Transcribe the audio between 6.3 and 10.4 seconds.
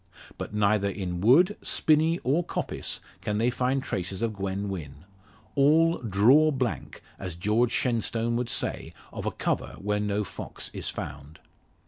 blank," as George Shenstone would say of a cover where no